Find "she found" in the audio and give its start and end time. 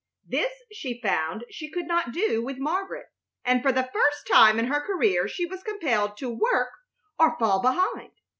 0.71-1.45